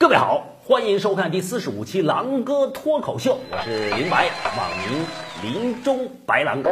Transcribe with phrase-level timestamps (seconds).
[0.00, 5.04] 各位好，欢迎收看第四十五期狼哥脱口秀，我是林白，网名
[5.42, 6.62] 林中白狼。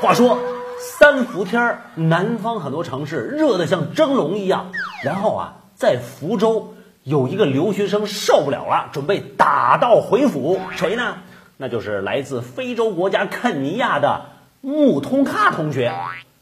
[0.00, 0.38] 话说
[0.78, 4.72] 三伏天儿，南方很多城市热得像蒸笼一样，
[5.04, 11.18] 然后啊，在福州有一个留学生受不了了，准备打道回府，谁呢？
[11.58, 14.22] 那就是来自非洲国家肯尼亚的
[14.62, 15.94] 穆通卡同学，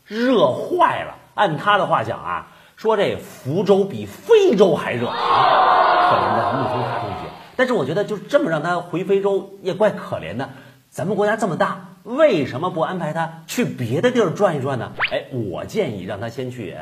[0.05, 1.17] 热坏了。
[1.35, 2.47] 按他的话讲啊。
[2.79, 7.29] 说这福州比非洲还热啊，可怜的木通卡同学。
[7.57, 10.51] 但是我觉得就这么让他回非洲也怪可怜的。
[10.89, 14.93] 咱们国家这么大，为什么不安排他去别的地儿转一转呢？
[15.11, 16.77] 哎，我建议让他先去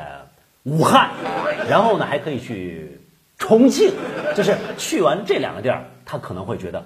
[0.61, 1.09] 武汉，
[1.67, 3.01] 然后呢还可以去
[3.39, 3.91] 重庆，
[4.35, 6.85] 就是去完这两个地儿，他可能会觉得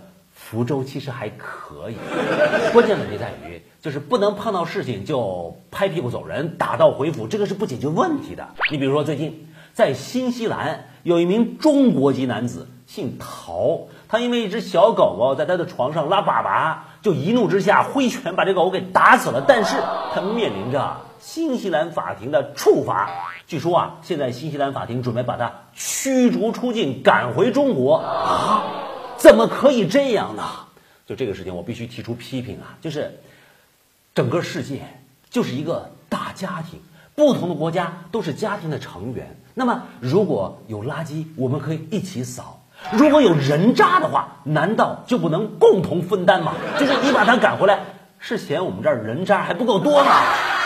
[0.52, 1.96] 福州其实还可以。
[2.74, 3.62] 关键问题在于。
[3.82, 8.50] 就是不能碰到事情就拍屁股走人，打道回府，这个是不解决问题的。
[8.70, 19.44] 你比如说，最近在新西兰有一名中国籍男子，姓陶，他因为一只小狗狗在他的床上拉粑粑，就一怒之下挥拳把这狗给打死了。
[19.48, 19.78] 但是
[20.14, 23.10] 他面临着新西兰法庭的处罚，
[23.48, 28.64] 据说啊，现在新西兰法庭准备把他驱逐出境，赶回中国啊？
[29.22, 30.44] 怎么可以这样呢？
[31.06, 33.20] 就这个事情，我必须提出批评啊，就是。
[34.14, 34.82] 整个世界
[35.30, 36.82] 就是一个大家庭，
[37.16, 39.38] 不同的国家都是家庭的成员。
[39.54, 42.60] 那么，如果有垃圾，我们可以一起扫；
[42.92, 46.56] 如果有人渣的话，难道就不能共同分担吗？
[46.78, 47.80] 就是你把他赶回来，
[48.20, 50.12] 是嫌我们这儿人渣还不够多吗？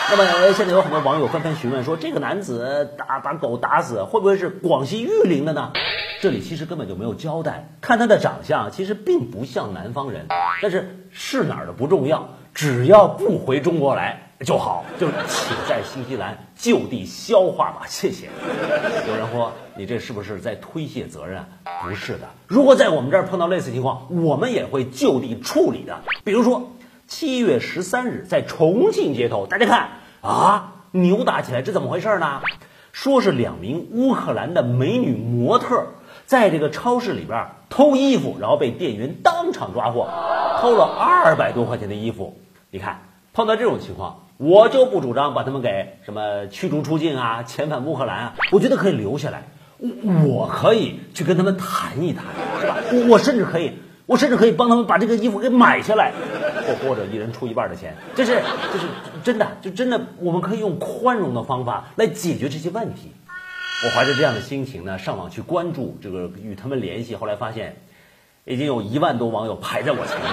[0.08, 5.72] 那么，现在有很多网友纷纷询问说，这个男子打把狗打死，会不会是广西玉林的呢？
[6.20, 7.68] 这里其实根本就没有交代。
[7.80, 10.26] 看他的长相，其实并不像南方人，
[10.62, 12.28] 但是是哪儿的不重要。
[12.54, 18.28] 只要不回中国来就好，就请在新西兰就地消化吧，谢谢。
[19.08, 21.44] 有人说你这是不是在推卸责任？
[21.82, 25.98] 不是的，如果在我们这儿碰到类似情况，我们也会就地处理的。
[26.24, 26.70] 比如说
[27.06, 29.88] 七月十三日在重庆街头，大家看
[30.20, 32.40] 啊，扭打起来，这怎么回事呢？
[32.92, 35.86] 说是两名乌克兰的美女模特
[36.24, 40.08] 在这个超市里边偷衣服，然后被店员当场抓获，
[40.60, 42.36] 偷了二百多块钱的衣服。
[42.70, 43.02] 你看，
[43.32, 48.34] 碰到这种情况，我就不主张把他们给什么驱逐出境啊，遣返乌克兰啊。
[48.50, 49.44] 我觉得可以留下来，
[50.26, 52.24] 我可以去跟他们谈一谈，
[52.60, 52.76] 是吧？
[53.08, 53.74] 我甚至可以，
[54.06, 56.12] 我甚至可以帮他们把这个衣服给买下来，
[56.66, 57.94] 或或者一人出一半的钱。
[58.14, 58.40] 这是，
[58.72, 58.86] 这是
[59.22, 63.12] 真的，就真的，我们可以用宽容的方法来解决这些问题。
[63.84, 67.76] 我怀着这样的心情呢，上网去关注这个与他们联系，后来发现。
[68.48, 70.30] 已经有一万多网友排在我前面，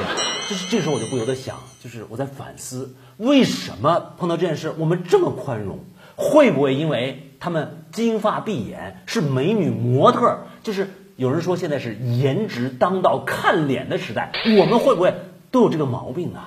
[0.47, 5.79] 就是这时候我就不由得想，就是我在反思，为什么碰到这件事我们这么宽容？
[6.15, 10.41] 会不会因为他们金发碧眼是美女模特？
[10.61, 15.13] 就是有人说现在是颜值当道、看脸的时代，我们会不会
[15.51, 16.39] 都有这个毛病呢？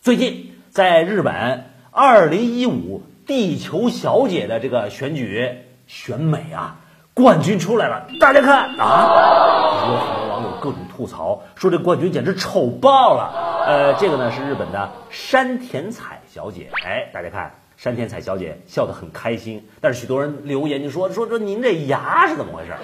[0.00, 6.76] 最近在日本，二零一五地球小姐的这个选举选美啊，
[7.12, 9.90] 冠军出来了，大家看啊。
[9.90, 13.66] 有很多网友各种吐槽，说这冠军简直丑爆了。
[13.66, 16.70] 呃，这个呢是日本的山田彩小姐。
[16.86, 19.68] 哎，大家看，山田彩小姐笑得很开心。
[19.82, 22.72] 但是许多人留言就说说说您这牙是怎么回事？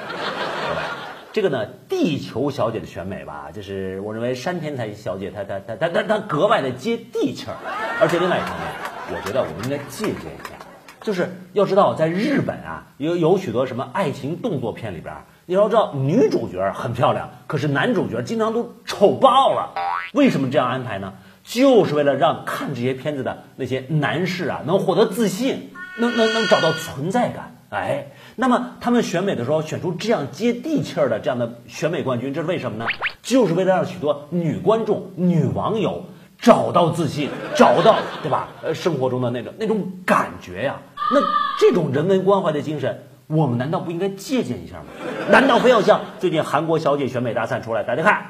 [1.33, 7.57] 这个呢，地球小姐的选美吧，就是我认为山田才小姐她她她她她她格外的接地气儿。
[7.99, 8.69] 而且另外一方面，
[9.09, 10.55] 我觉得我们应该借鉴一下，
[11.01, 15.15] 就是要知道在日本啊，有有许多什么爱情动作片里边。
[15.47, 19.73] 你要知道，女主角很漂亮，可是男主角经常都丑爆了。
[20.13, 21.15] 为什么这样安排呢？
[21.43, 27.57] 就是为了让看这些片子的那些男士啊，能获得自信，能能能找到存在感。
[27.73, 32.87] 哎，那么他们选美的时候选出这样接地气儿的这样的选美冠军，这是为什么呢？
[33.23, 36.05] 就是为了让许多女观众、女网友
[36.39, 38.49] 找到自信，找到对吧？
[38.63, 40.77] 呃，生活中的那种那种感觉呀。
[41.15, 41.21] 那
[41.59, 43.05] 这种人文关怀的精神。
[43.29, 44.85] 我们难道不应该借鉴一下吗？
[45.31, 48.27] 难道非要像最近韩国小姐选美大赛出来，大家看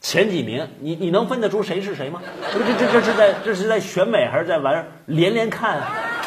[0.00, 2.20] 前几名，你你能分得出谁是谁吗？
[2.52, 5.80] 这这这这是在这是在选美还是在玩连连看？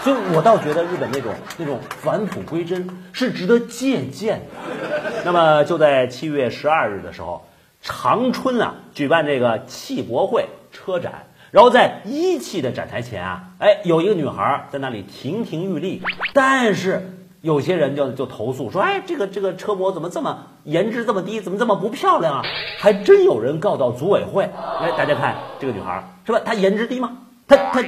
[0.03, 5.23] 所以我倒觉得日本那种那种返璞归真是值得借鉴的。
[5.23, 7.45] 那么就在七月十二日的时候，
[7.81, 16.01] 长春啊举办这个汽博会车展，然后在一汽的展台前啊，哎有一个女孩在那里亭亭玉立，
[16.33, 17.09] 但是。
[17.43, 22.41] 有些人就就投诉说，哎，这个这个车模怎么这么颜值这么低，怎么这么不漂亮啊？
[22.79, 24.45] 还真有人告到组委会。
[24.79, 26.39] 哎，大家看这个女孩是吧？
[26.45, 27.17] 她颜值低吗？
[27.45, 27.83] 她她，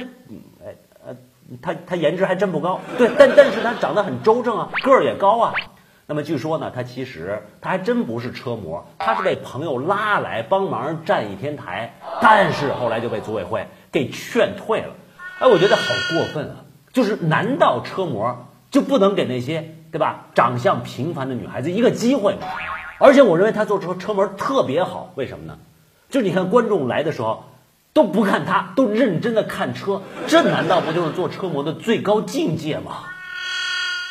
[1.62, 2.80] 他他，颜值还真不高。
[2.98, 5.54] 对，但但是她长得很周正啊，个儿也高啊。
[6.08, 14.94] 那么据说呢，他其实他还真不是车模，他是被朋友拉来帮忙站一天台，但是后来就被组委会给劝退了。
[15.40, 15.82] 哎，我觉得好
[16.12, 16.56] 过分啊！
[16.92, 22.46] 就是难道车模就不能给那些对吧长相平凡的女孩子一个机会吗？
[22.98, 25.58] 而且我认为他做车车模特别好，为什么呢？
[26.08, 27.44] 就是你看观众来的时候
[27.96, 32.98] 都不看他，都认真的看车，这难道不就是做车模的最高境界吗？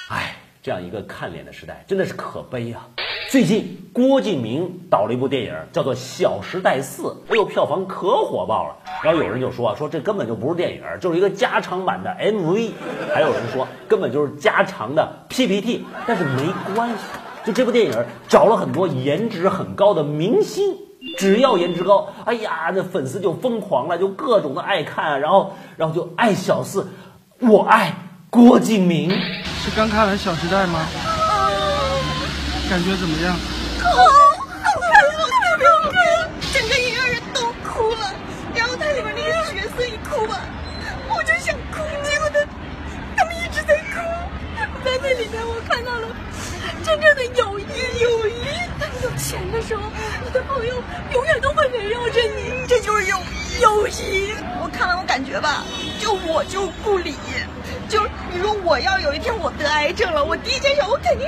[0.09, 0.37] 哎。
[0.65, 2.87] 这样一个看脸的时代，真的是可悲啊！
[3.29, 8.77] 最近郭敬明导了一部电影，叫做《小时代四》，哎呦，票房可火爆了。
[9.03, 12.71] 然后有人就说说这根本就不是电影，就是一个加长版的 MV。
[13.13, 15.85] 还有人说根本就是加长的 PPT。
[16.07, 17.03] 但是没关系，
[17.45, 20.75] 就这部电影找了很多颜值很高的明星，
[21.17, 26.87] 只要颜值高，哎呀，那粉丝就疯狂了，就各种的爱看，然后然后就爱小四，
[27.39, 27.93] 我爱
[28.29, 29.09] 郭敬明。
[29.09, 30.85] 是刚看完《小时代》吗？
[32.69, 33.35] 感觉怎么样？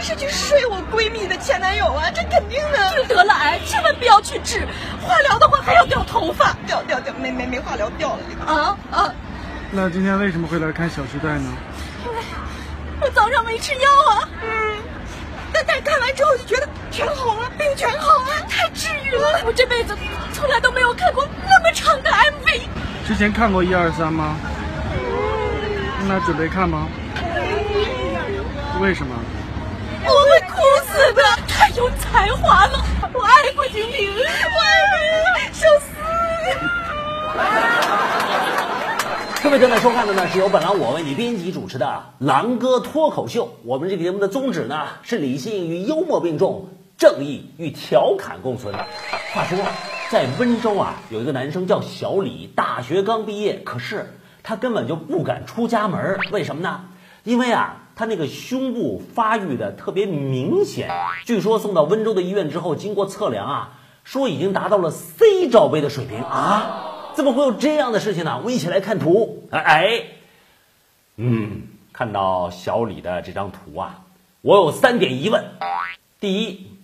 [0.07, 2.77] 是去睡我闺蜜的前男友啊，这肯定的。
[2.95, 4.65] 就得了癌，千万不要去治，
[5.01, 9.13] 化疗的话还要掉头发，掉掉掉，没没没化疗掉了啊啊！
[9.69, 11.51] 那今天为什么会来看《小时代》呢？
[12.05, 12.17] 因为
[13.01, 14.29] 我早上没吃药啊。
[14.43, 14.77] 嗯。
[15.51, 19.41] 但但看完之后就觉得全好了，病全好了，太治愈了。
[19.45, 19.93] 我这辈子
[20.31, 22.61] 从来都没有看过那么长的 MV。
[23.05, 24.37] 之前看过一二三吗？
[26.07, 26.87] 那准备看吗？
[28.79, 29.13] 为什么？
[31.87, 35.87] 有才华了，我爱郭敬明，我爱你，小四。
[39.41, 41.85] 各位正在收看的呢，是由本栏我为你编辑主持的
[42.25, 43.47] 《狼哥脱口秀》。
[43.63, 46.67] 我们这个节目的宗旨呢，是理性与幽默并重，
[46.97, 48.75] 正义与调侃共存。
[49.33, 49.57] 话说，
[50.11, 54.13] 在温州啊，有一个男生叫小李，大学刚毕业，可是。
[54.43, 56.81] 他根本就不敢出家门，为什么呢？
[57.23, 60.91] 因为啊，他那个胸部发育的特别明显，
[61.25, 67.11] 据说送到温州的医院之后，经过测量啊，说已经达到了 C 罩杯的水平啊！
[67.15, 68.37] 怎么会有这样的事情呢？
[68.37, 70.03] 我们一起来看图，哎，
[71.15, 74.01] 嗯，看到小李的这张图啊，
[74.41, 75.43] 我有三点疑问：
[76.19, 76.76] 第一。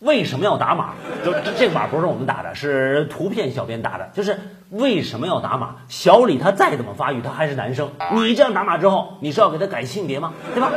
[0.00, 0.94] 为什么要打码？
[1.24, 4.10] 就这个码不是我们打的，是图片小编打的。
[4.14, 4.38] 就是
[4.70, 5.76] 为什么要打码？
[5.88, 7.90] 小李他再怎么发育，他还是男生。
[8.12, 10.32] 你这样打码之后，你是要给他改性别吗？
[10.54, 10.70] 对吧？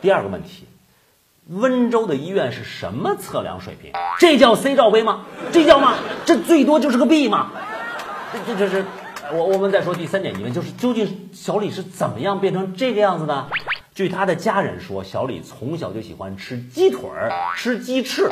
[0.00, 0.66] 第二个问题，
[1.48, 3.92] 温州的医院是什么测量水平？
[4.18, 5.20] 这叫 C 罩杯吗？
[5.52, 5.94] 这叫吗？
[6.24, 7.50] 这最多就是个 B 吗？
[8.32, 8.84] 这这这是
[9.32, 13.46] 我我们再说第三点疑问，就是究竟小李是怎么样变成这个样子的？
[13.94, 18.28] 据他的家人说，小李从小就喜欢吃鸡腿儿、吃鸡翅，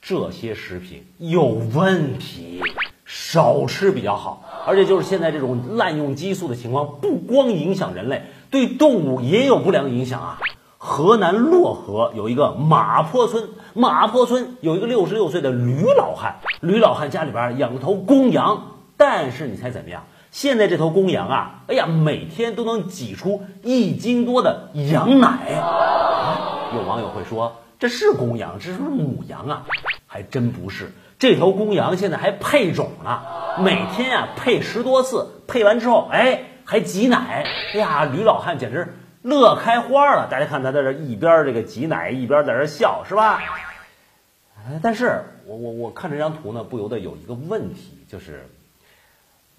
[0.00, 2.62] 这些食品有问题，
[3.04, 4.44] 少吃比较好。
[4.66, 10.38] 而且就是现在这种滥用激素的情况，不光影响人类，对动物也有不良影响啊。
[10.78, 20.04] 河南漯河有一个马坡村，马坡村有一个六十六岁的吕老汉，吕老汉家里边养了头公羊，但是你猜怎么样？
[20.32, 25.54] 现在这头公羊啊，哎呀，每天都能挤出一斤多的羊奶。
[25.54, 29.64] 啊、有网友会说，这是公羊，这是不是母羊啊？
[30.06, 33.22] 还真不是，这头公羊现在还配种呢，
[33.60, 37.46] 每天啊配十多次，配完之后，哎，还挤奶。
[37.72, 40.28] 哎呀，吕老汉简直乐开花了。
[40.30, 43.40] 大家看他在这一边这个挤奶，一边在这笑，是吧？
[44.82, 48.46] 但是我我我看这张图呢，不由得有一个问题，就是。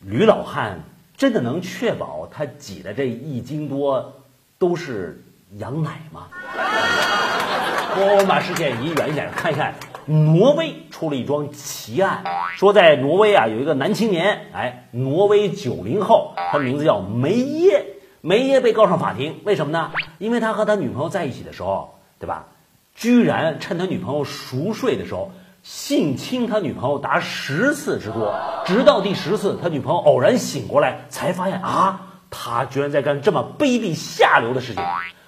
[0.02, 0.84] 吕老汉
[1.18, 4.14] 真的能确保他挤的这一斤多
[4.60, 5.24] 都是
[5.58, 6.28] 羊奶吗？
[8.00, 9.74] 我们把视线移远一点，看一看
[10.06, 12.24] 挪威出了一桩奇案，
[12.56, 17.86] 说在挪威啊有一个男青年，哎，挪威九零后，他名字叫梅耶，
[18.22, 19.92] 梅耶被告上法庭，为什么呢？
[20.20, 22.46] 因为他和他女朋友在一起的时候，对吧？
[22.94, 25.32] 居然趁他女朋友熟睡的时候。
[25.68, 28.34] 性侵他女朋友达十次之多，
[28.66, 34.82] 直到第十次，他女朋友偶然醒过来，才发现啊，他居然在干这么卑鄙下流的事情。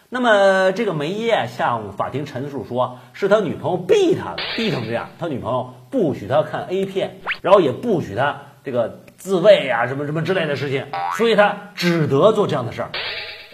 [0.08, 5.10] 那么这个梅耶向法庭陈述说，是他女朋友逼他的，逼成这样。
[5.20, 10.86] 他女朋友不许他看 A 片，然后也不许他这个自慰啊，什么什么之类的事情，
[11.18, 12.92] 所以他只得做这样的事儿。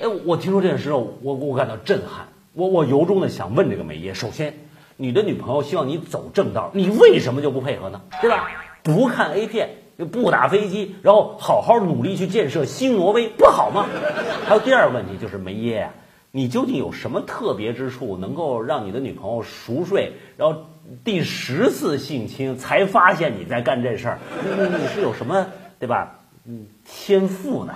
[0.03, 2.27] 哎，我听说这件事，我我感到震撼。
[2.53, 4.53] 我我由衷的想问这个梅耶，首先，
[4.97, 8.01] 你的女朋友希望你走正道，你为什么就不配合呢？
[8.21, 8.47] 对吧？
[8.81, 9.69] 不看 A 片，
[10.11, 13.87] 不打飞机，然后好好努力去建设新挪威，不好吗？
[14.45, 15.91] 还有第二个问题就是梅耶呀，
[16.31, 20.65] 你究竟有什么特别之处，能够让你的女朋友熟睡，然后
[21.03, 24.19] 第十次性侵才发现你在干这事儿？
[24.43, 25.45] 你你你是有什么
[25.79, 26.19] 对吧？
[26.47, 27.73] 嗯，天赋呢？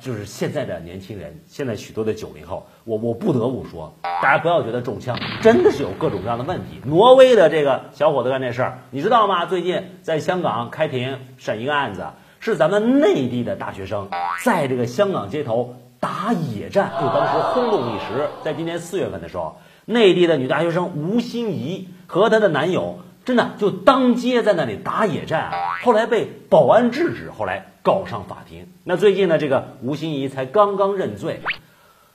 [0.00, 6.80] 就是现在的年轻人，现在许多的九零后，我我不得不说，大家不要觉得中枪，真的是有各种各样的问题。
[6.84, 9.46] 挪威的这个小伙子干这事儿，你知道吗？
[9.46, 12.06] 最近在香港开庭审一个案子，
[12.38, 14.08] 是咱们内地的大学生
[14.44, 18.28] 在这个香港街头打野战，就当时轰动一时。
[18.42, 23.00] 在今年四月份的时候，内地的女大学生吴欣怡和她的男友。
[23.22, 25.52] 真的就当街在那里打野战！
[25.84, 28.68] 后来被保安制止，后来告上法庭。
[28.84, 31.40] 那最近呢，这个吴欣怡才刚刚认罪。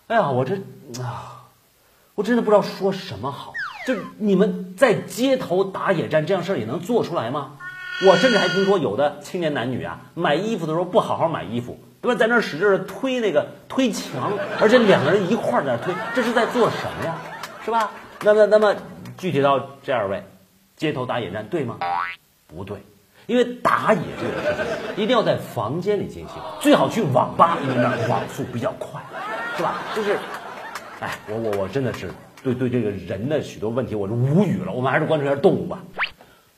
[0.08, 0.56] 哎呀，我这
[1.02, 1.46] 啊，
[2.16, 3.54] 我真的不知道说什么好。
[3.88, 7.58] 就你们在街头打野战这样事儿也能做出来吗？
[8.08, 12.20] 我甚至还听说有的青年男女啊，买衣服的时候不好好买衣服，对吧？
[12.20, 17.16] 在那使劲的推那个推墙，而且两个人一块儿在那推，这是在做什么呀？
[17.64, 17.92] 是吧？
[18.22, 18.76] 那么，那么
[19.18, 20.24] 具体到这二位。
[20.76, 21.78] 街头打野战对吗？
[22.48, 22.84] 不对，
[23.28, 24.64] 因为打野这个事
[24.96, 29.02] 情一定要在房间里进行，最好去网吧，因为那网速比较快，
[29.58, 29.76] 是吧？
[29.96, 30.18] 就是，
[31.00, 32.12] 哎，我我我真的是
[32.44, 34.72] 对对这个人的许多问题我是无语了。
[34.72, 35.84] 我们还是关注一下动物吧。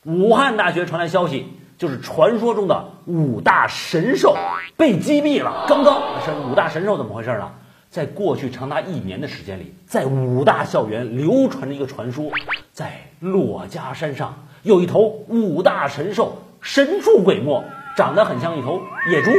[0.04, 1.48] 武汉大学传来消息，
[1.78, 4.36] 就是传说中的五大神兽
[4.76, 5.66] 被击毙了。
[5.68, 7.52] 刚刚是五大神兽怎么回事呢？
[7.90, 12.30] 在过去长达一年的时间里，在武大校园流传着一个传说，
[12.74, 17.64] 在珞珈山上有一头五大神兽神出鬼没，
[17.96, 19.32] 长得很像一头野猪。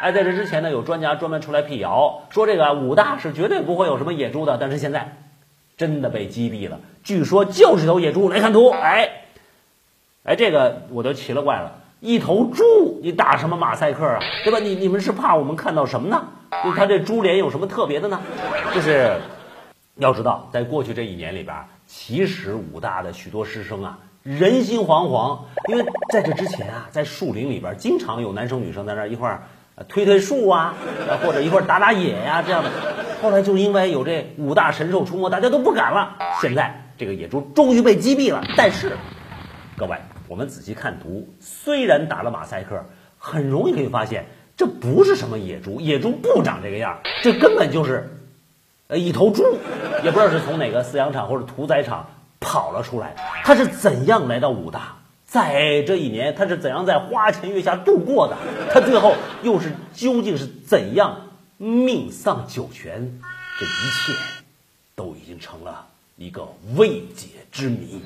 [0.00, 4.56] 哎，在这之前呢，有专家专门出来辟谣，说这个武大是绝对不会有什么野猪的。
[4.58, 5.18] 但是现在
[5.76, 8.30] 真的被击毙了，据说就是头野猪。
[8.30, 9.10] 来看图，哎，
[10.24, 11.70] 哎，这个我都奇了怪了，
[12.00, 14.18] 一头猪，你打什么马赛克啊？
[14.42, 14.58] 对吧？
[14.58, 16.28] 你你们是怕我们看到什么呢？
[16.64, 18.18] 就他这猪脸有什么特别的呢？
[18.74, 19.14] 就是
[19.96, 21.54] 要知道，在过去这一年里边，
[21.86, 29.42] 其实武大的许多师生啊，人心惶惶，因为在这之前啊，在树林里边经常有男生女生在那一块儿
[29.88, 30.74] 推推树啊，
[31.22, 32.70] 或者一块儿打打野呀这样的。
[33.22, 36.16] 后来就因为有这五大神兽出没，大家都不敢了。
[36.40, 38.96] 现在这个野猪终于被击毙了，但是
[39.76, 39.96] 各位，
[40.28, 42.84] 我们仔细看图，虽然打了马赛克，
[43.18, 44.26] 很容易可以发现。
[44.56, 48.20] 这不是什么野猪，野猪不长这个样，这根本就是，
[48.88, 49.42] 呃，一头猪，
[50.04, 52.08] 也不知道是从哪个饲养场或者屠宰场
[52.40, 53.16] 跑了出来。
[53.50, 54.94] 他是怎样来到武大？
[55.26, 58.36] 在这一年，他是怎样在花前月下度过的？
[58.72, 61.16] 他最后又是究竟是怎样
[61.56, 63.18] 命丧九泉？
[63.58, 64.12] 这一切
[64.94, 65.84] 都已经成了
[66.16, 68.00] 一个未解之谜。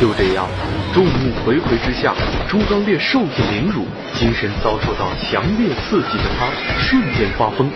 [0.00, 0.48] 就这样，
[0.92, 2.12] 众目睽睽之下，
[2.48, 3.84] 朱刚烈受尽凌辱，
[4.18, 6.50] 精神遭受到强烈刺激的他，
[6.80, 7.70] 瞬间发疯，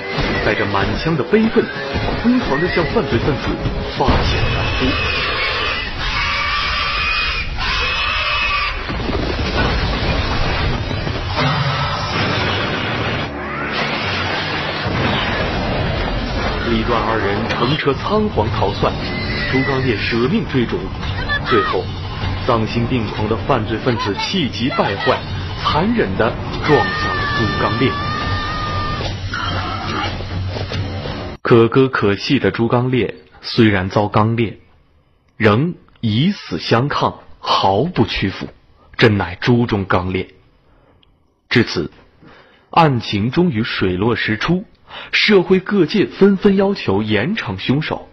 [0.45, 1.65] 带着满腔的悲愤，
[2.25, 3.47] 疯狂的向犯罪分子
[3.97, 5.30] 发起了斩夫。
[16.91, 18.93] 李段二人乘车仓皇逃窜，
[19.53, 20.77] 朱刚烈舍命追逐，
[21.47, 21.85] 最后。
[22.45, 25.17] 丧心病狂的犯罪分子气急败坏，
[25.63, 26.35] 残忍的
[26.67, 27.93] 撞向了朱刚烈。
[31.43, 34.59] 可歌可泣的朱刚烈虽然遭刚烈，
[35.37, 38.49] 仍以死相抗，毫不屈服，
[38.97, 40.27] 真乃朱中刚烈。
[41.49, 41.93] 至此，
[42.73, 44.65] 案情终于水落石出，
[45.13, 48.09] 社会各界纷纷要求严惩凶手。